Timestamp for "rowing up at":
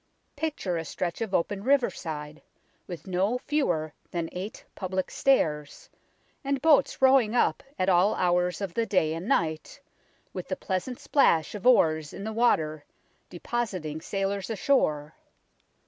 7.03-7.87